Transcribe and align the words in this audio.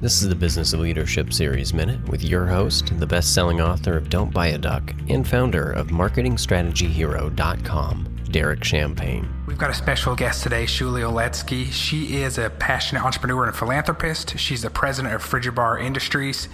This 0.00 0.22
is 0.22 0.28
the 0.28 0.36
Business 0.36 0.72
of 0.72 0.78
Leadership 0.78 1.32
Series 1.32 1.74
Minute 1.74 2.08
with 2.08 2.22
your 2.22 2.46
host, 2.46 2.96
the 3.00 3.06
best 3.06 3.34
selling 3.34 3.60
author 3.60 3.96
of 3.96 4.08
Don't 4.08 4.32
Buy 4.32 4.46
a 4.46 4.56
Duck 4.56 4.94
and 5.08 5.26
founder 5.26 5.72
of 5.72 5.88
MarketingStrategyHero.com, 5.88 8.16
Derek 8.30 8.62
Champagne. 8.62 9.28
We've 9.46 9.58
got 9.58 9.70
a 9.70 9.74
special 9.74 10.14
guest 10.14 10.44
today, 10.44 10.66
Shuli 10.66 11.02
Oletsky. 11.02 11.72
She 11.72 12.22
is 12.22 12.38
a 12.38 12.48
passionate 12.48 13.04
entrepreneur 13.04 13.46
and 13.46 13.56
philanthropist. 13.56 14.38
She's 14.38 14.62
the 14.62 14.70
president 14.70 15.16
of 15.16 15.24
Frigibar 15.24 15.82
Industries. 15.82 16.48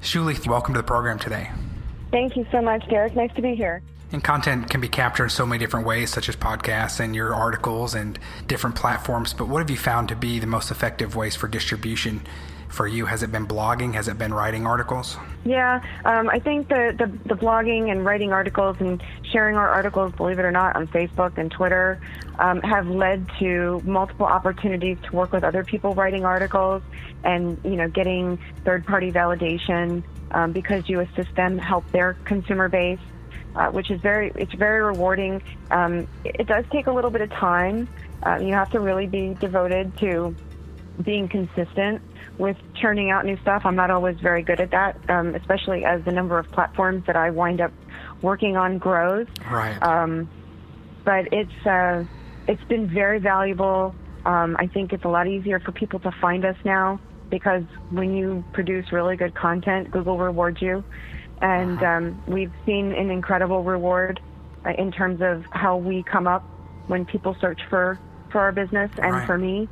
Shuli, 0.00 0.46
welcome 0.46 0.74
to 0.74 0.78
the 0.78 0.86
program 0.86 1.18
today. 1.18 1.50
Thank 2.12 2.36
you 2.36 2.46
so 2.52 2.62
much, 2.62 2.88
Derek. 2.88 3.16
Nice 3.16 3.34
to 3.34 3.42
be 3.42 3.56
here. 3.56 3.82
And 4.12 4.22
content 4.22 4.70
can 4.70 4.80
be 4.80 4.86
captured 4.86 5.24
in 5.24 5.30
so 5.30 5.44
many 5.44 5.58
different 5.58 5.84
ways, 5.84 6.10
such 6.10 6.28
as 6.28 6.36
podcasts 6.36 7.00
and 7.00 7.16
your 7.16 7.34
articles 7.34 7.96
and 7.96 8.20
different 8.46 8.76
platforms. 8.76 9.34
But 9.34 9.48
what 9.48 9.58
have 9.58 9.70
you 9.70 9.76
found 9.76 10.08
to 10.10 10.14
be 10.14 10.38
the 10.38 10.46
most 10.46 10.70
effective 10.70 11.16
ways 11.16 11.34
for 11.34 11.48
distribution 11.48 12.22
for 12.74 12.86
you? 12.86 13.06
Has 13.06 13.22
it 13.22 13.32
been 13.32 13.46
blogging? 13.46 13.94
Has 13.94 14.08
it 14.08 14.18
been 14.18 14.34
writing 14.34 14.66
articles? 14.66 15.16
Yeah, 15.44 15.82
um, 16.04 16.28
I 16.28 16.38
think 16.38 16.68
the, 16.68 16.94
the, 16.98 17.06
the 17.28 17.34
blogging 17.34 17.90
and 17.90 18.04
writing 18.04 18.32
articles 18.32 18.76
and 18.80 19.02
sharing 19.32 19.56
our 19.56 19.68
articles, 19.68 20.12
believe 20.12 20.38
it 20.38 20.44
or 20.44 20.50
not, 20.50 20.76
on 20.76 20.86
Facebook 20.88 21.38
and 21.38 21.50
Twitter 21.50 22.00
um, 22.38 22.60
have 22.62 22.88
led 22.88 23.26
to 23.38 23.80
multiple 23.84 24.26
opportunities 24.26 24.98
to 25.04 25.16
work 25.16 25.32
with 25.32 25.44
other 25.44 25.64
people 25.64 25.94
writing 25.94 26.24
articles 26.24 26.82
and 27.22 27.58
you 27.64 27.76
know 27.76 27.88
getting 27.88 28.38
third 28.64 28.84
party 28.84 29.10
validation 29.10 30.02
um, 30.32 30.52
because 30.52 30.88
you 30.88 31.00
assist 31.00 31.34
them 31.36 31.56
help 31.56 31.90
their 31.92 32.14
consumer 32.24 32.68
base 32.68 32.98
uh, 33.56 33.70
which 33.70 33.90
is 33.90 34.00
very 34.00 34.32
it's 34.34 34.54
very 34.54 34.82
rewarding. 34.82 35.42
Um, 35.70 36.06
it, 36.24 36.46
does 36.46 36.64
take 36.70 36.86
a 36.86 36.92
little 36.92 37.10
bit 37.10 37.20
of 37.20 37.30
time. 37.30 37.88
Uh, 38.22 38.38
you 38.40 38.52
have 38.52 38.70
to 38.70 38.80
really 38.80 39.06
be 39.06 39.34
devoted 39.34 39.96
to 39.98 40.34
being 41.02 41.28
consistent 41.28 42.02
with 42.38 42.56
churning 42.74 43.10
out 43.10 43.24
new 43.24 43.36
stuff. 43.38 43.62
I'm 43.64 43.76
not 43.76 43.90
always 43.90 44.18
very 44.20 44.42
good 44.42 44.60
at 44.60 44.70
that, 44.70 44.98
um, 45.08 45.34
especially 45.34 45.84
as 45.84 46.04
the 46.04 46.12
number 46.12 46.38
of 46.38 46.50
platforms 46.50 47.04
that 47.06 47.16
I 47.16 47.30
wind 47.30 47.60
up 47.60 47.72
working 48.22 48.56
on 48.56 48.78
grows. 48.78 49.26
Right. 49.50 49.80
Um, 49.82 50.28
but 51.04 51.32
it's 51.32 51.66
uh, 51.66 52.04
it's 52.48 52.64
been 52.64 52.88
very 52.88 53.18
valuable. 53.18 53.94
Um, 54.24 54.56
I 54.58 54.66
think 54.66 54.92
it's 54.92 55.04
a 55.04 55.08
lot 55.08 55.26
easier 55.26 55.60
for 55.60 55.72
people 55.72 56.00
to 56.00 56.10
find 56.20 56.44
us 56.44 56.56
now 56.64 56.98
because 57.28 57.64
when 57.90 58.16
you 58.16 58.44
produce 58.52 58.92
really 58.92 59.16
good 59.16 59.34
content, 59.34 59.90
Google 59.90 60.18
rewards 60.18 60.62
you 60.62 60.84
and 61.40 61.78
uh-huh. 61.78 61.86
um, 61.86 62.22
we've 62.26 62.52
seen 62.64 62.92
an 62.92 63.10
incredible 63.10 63.62
reward 63.62 64.20
uh, 64.64 64.70
in 64.78 64.90
terms 64.90 65.20
of 65.20 65.44
how 65.50 65.76
we 65.76 66.02
come 66.02 66.26
up 66.26 66.42
when 66.86 67.04
people 67.04 67.36
search 67.40 67.60
for 67.68 67.98
for 68.30 68.40
our 68.40 68.52
business 68.52 68.90
and 68.98 69.12
right. 69.12 69.26
for 69.26 69.38
me. 69.38 69.68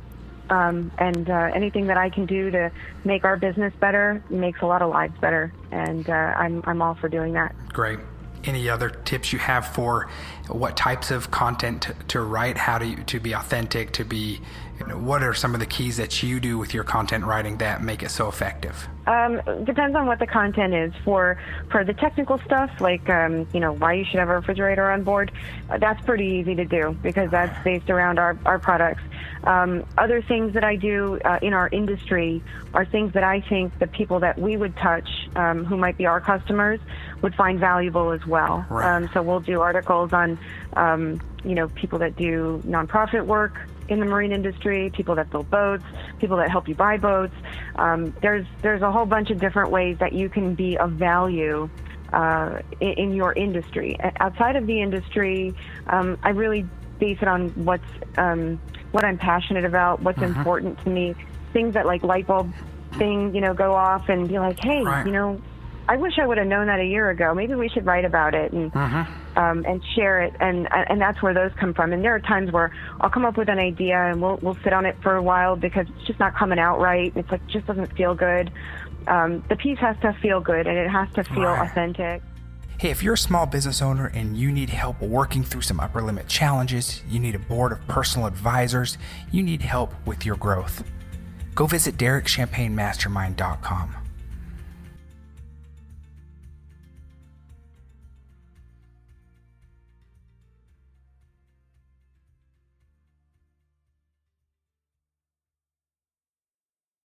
Um, 0.49 0.91
and 0.97 1.29
uh, 1.29 1.51
anything 1.53 1.87
that 1.87 1.97
I 1.97 2.09
can 2.09 2.25
do 2.25 2.51
to 2.51 2.71
make 3.03 3.23
our 3.23 3.37
business 3.37 3.73
better 3.79 4.23
makes 4.29 4.61
a 4.61 4.65
lot 4.65 4.81
of 4.81 4.89
lives 4.89 5.17
better, 5.19 5.53
and 5.71 6.09
uh, 6.09 6.13
I'm 6.13 6.61
I'm 6.65 6.81
all 6.81 6.95
for 6.95 7.09
doing 7.09 7.33
that. 7.33 7.55
Great. 7.69 7.99
Any 8.43 8.67
other 8.67 8.89
tips 8.89 9.31
you 9.31 9.39
have 9.39 9.67
for 9.67 10.09
what 10.49 10.75
types 10.75 11.11
of 11.11 11.31
content 11.31 11.83
to, 11.83 11.93
to 12.09 12.21
write? 12.21 12.57
How 12.57 12.77
to 12.77 12.95
to 13.03 13.19
be 13.19 13.33
authentic? 13.33 13.93
To 13.93 14.03
be 14.03 14.41
you 14.79 14.87
know, 14.87 14.97
what 14.97 15.23
are 15.23 15.33
some 15.33 15.53
of 15.53 15.59
the 15.59 15.65
keys 15.65 15.97
that 15.97 16.23
you 16.23 16.39
do 16.39 16.57
with 16.57 16.73
your 16.73 16.83
content 16.83 17.23
writing 17.25 17.57
that 17.57 17.81
make 17.83 18.03
it 18.03 18.09
so 18.09 18.27
effective? 18.27 18.87
Um, 19.05 19.41
depends 19.63 19.95
on 19.95 20.07
what 20.07 20.19
the 20.19 20.27
content 20.27 20.73
is. 20.73 20.93
For 21.05 21.37
for 21.71 21.83
the 21.83 21.93
technical 21.93 22.39
stuff, 22.39 22.69
like 22.81 23.07
um, 23.09 23.47
you 23.53 23.59
know 23.59 23.73
why 23.73 23.93
you 23.93 24.05
should 24.05 24.19
have 24.19 24.29
a 24.29 24.35
refrigerator 24.35 24.89
on 24.91 25.03
board, 25.03 25.31
uh, 25.69 25.77
that's 25.77 26.03
pretty 26.05 26.25
easy 26.25 26.55
to 26.55 26.65
do 26.65 26.97
because 27.01 27.29
that's 27.31 27.63
based 27.63 27.89
around 27.89 28.19
our 28.19 28.37
our 28.45 28.59
products. 28.59 29.03
Um, 29.43 29.85
other 29.97 30.21
things 30.21 30.53
that 30.53 30.63
I 30.63 30.75
do 30.75 31.19
uh, 31.23 31.39
in 31.41 31.53
our 31.53 31.67
industry 31.71 32.41
are 32.73 32.85
things 32.85 33.13
that 33.13 33.23
I 33.23 33.41
think 33.41 33.77
the 33.79 33.87
people 33.87 34.19
that 34.21 34.39
we 34.39 34.57
would 34.57 34.75
touch, 34.77 35.09
um, 35.35 35.65
who 35.65 35.77
might 35.77 35.97
be 35.97 36.05
our 36.05 36.21
customers, 36.21 36.79
would 37.21 37.35
find 37.35 37.59
valuable 37.59 38.11
as 38.11 38.25
well. 38.25 38.65
Right. 38.69 38.95
Um, 38.95 39.09
so 39.13 39.21
we'll 39.21 39.39
do 39.39 39.61
articles 39.61 40.13
on 40.13 40.39
um, 40.73 41.21
you 41.43 41.55
know 41.55 41.67
people 41.69 41.99
that 41.99 42.15
do 42.15 42.61
nonprofit 42.65 43.25
work 43.25 43.57
in 43.89 43.99
the 43.99 44.05
marine 44.05 44.31
industry, 44.31 44.89
people 44.93 45.15
that 45.15 45.29
build 45.29 45.49
boats, 45.49 45.83
people 46.19 46.37
that 46.37 46.49
help 46.49 46.67
you 46.67 46.75
buy 46.75 46.97
boats. 46.97 47.35
Um, 47.75 48.13
there's 48.21 48.45
there's 48.61 48.81
a 48.81 48.91
whole 48.91 49.05
bunch 49.05 49.29
of 49.29 49.39
different 49.39 49.71
ways 49.71 49.97
that 49.99 50.13
you 50.13 50.29
can 50.29 50.55
be 50.55 50.77
of 50.77 50.91
value 50.91 51.69
uh, 52.13 52.59
in, 52.79 52.93
in, 52.93 53.13
your 53.13 53.33
industry. 53.33 53.97
Outside 54.19 54.55
of 54.55 54.67
the 54.67 54.81
industry, 54.81 55.53
um, 55.87 56.17
I 56.23 56.29
really 56.29 56.65
base 56.99 57.17
it 57.21 57.27
on 57.27 57.49
what's 57.65 57.83
um, 58.17 58.61
what 58.93 59.03
I'm 59.03 59.17
passionate 59.17 59.65
about, 59.65 60.01
what's 60.01 60.19
mm-hmm. 60.19 60.37
important 60.37 60.79
to 60.83 60.89
me. 60.89 61.15
Things 61.51 61.73
that 61.73 61.85
like 61.85 62.03
light 62.03 62.25
bulb 62.25 62.53
thing, 62.93 63.35
you 63.35 63.41
know, 63.41 63.53
go 63.53 63.73
off 63.73 64.07
and 64.07 64.27
be 64.27 64.39
like, 64.39 64.59
hey, 64.59 64.83
right. 64.83 65.05
you 65.05 65.11
know, 65.11 65.41
I 65.87 65.97
wish 65.97 66.13
I 66.17 66.25
would 66.25 66.37
have 66.37 66.47
known 66.47 66.67
that 66.67 66.79
a 66.79 66.85
year 66.85 67.09
ago. 67.09 67.33
Maybe 67.33 67.55
we 67.55 67.67
should 67.67 67.85
write 67.85 68.05
about 68.05 68.33
it 68.33 68.53
and 68.53 68.71
mm-hmm. 68.71 69.37
um, 69.37 69.65
and 69.65 69.83
share 69.95 70.21
it. 70.21 70.33
And 70.39 70.67
and 70.71 71.01
that's 71.01 71.21
where 71.21 71.33
those 71.33 71.51
come 71.59 71.73
from. 71.73 71.91
And 71.91 72.03
there 72.03 72.15
are 72.15 72.19
times 72.19 72.51
where 72.51 72.71
I'll 73.01 73.09
come 73.09 73.25
up 73.25 73.35
with 73.35 73.49
an 73.49 73.59
idea 73.59 73.97
and 73.97 74.21
we'll 74.21 74.37
we'll 74.41 74.57
sit 74.63 74.71
on 74.71 74.85
it 74.85 74.95
for 75.01 75.15
a 75.15 75.21
while 75.21 75.55
because 75.55 75.87
it's 75.89 76.07
just 76.07 76.19
not 76.19 76.35
coming 76.35 76.59
out 76.59 76.79
right. 76.79 77.11
It's 77.15 77.29
like 77.29 77.45
just 77.47 77.65
doesn't 77.65 77.93
feel 77.97 78.15
good. 78.15 78.51
Um, 79.07 79.43
the 79.49 79.57
piece 79.57 79.79
has 79.79 79.97
to 80.01 80.13
feel 80.21 80.39
good 80.39 80.67
and 80.67 80.77
it 80.77 80.89
has 80.89 81.11
to 81.15 81.23
feel 81.23 81.43
right. 81.43 81.69
authentic. 81.69 82.21
Hey, 82.83 82.91
if 82.91 83.01
you're 83.01 83.13
a 83.13 83.17
small 83.17 83.45
business 83.45 83.81
owner 83.81 84.07
and 84.07 84.35
you 84.35 84.51
need 84.51 84.69
help 84.69 85.01
working 85.01 85.41
through 85.41 85.61
some 85.61 85.79
upper 85.79 86.01
limit 86.01 86.27
challenges, 86.27 87.01
you 87.07 87.17
need 87.17 87.33
a 87.33 87.39
board 87.39 87.71
of 87.71 87.87
personal 87.87 88.27
advisors, 88.27 88.97
you 89.31 89.41
need 89.41 89.61
help 89.61 89.93
with 90.05 90.25
your 90.25 90.35
growth, 90.35 90.83
go 91.55 91.65
visit 91.65 91.95
DerekChampagneMastermind.com. 91.95 94.02